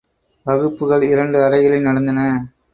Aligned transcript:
வகுப்புகள் 0.45 1.03
இரண்டு 1.03 1.43
அறைகளில் 1.43 1.81
நடந்தன. 1.81 2.19